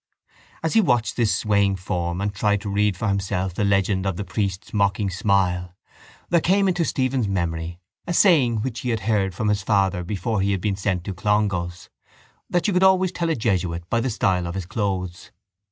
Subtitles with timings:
[0.63, 4.15] As he watched this swaying form and tried to read for himself the legend of
[4.17, 5.75] the priest's mocking smile
[6.29, 10.41] there came into Stephen's memory a saying which he had heard from his father before
[10.41, 11.89] he had been sent to Clongowes,
[12.49, 15.29] that you could always tell a jesuit by the style of his clothes.